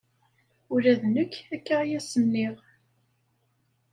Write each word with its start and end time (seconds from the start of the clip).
Ula 0.73 0.93
d 1.01 1.03
nekk 1.13 1.33
akka 1.55 1.77
i 1.83 1.89
as-nniɣ. 1.97 2.55